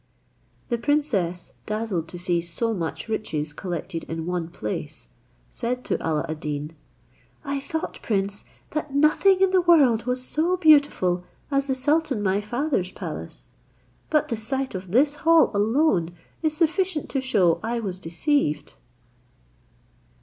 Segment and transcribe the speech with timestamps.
[0.69, 5.09] The princess, dazzled to see so much riches collected in one place,
[5.51, 6.75] said to Alla ad Deen,
[7.45, 12.41] "I thought, prince, that nothing in the world was so beautiful as the sultan my
[12.41, 13.53] father's palace,
[14.09, 18.77] but the sight of this hall alone is sufficient to show I was deceived."